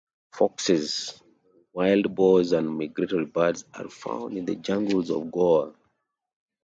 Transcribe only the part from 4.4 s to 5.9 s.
the jungles of Goa.